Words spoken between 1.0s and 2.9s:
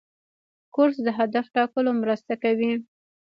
د هدف ټاکلو مرسته کوي.